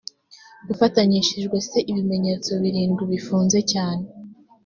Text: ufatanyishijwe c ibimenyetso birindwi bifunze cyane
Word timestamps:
ufatanyishijwe 0.73 1.57
c 1.69 1.71
ibimenyetso 1.91 2.51
birindwi 2.63 3.03
bifunze 3.11 3.57
cyane 3.71 4.05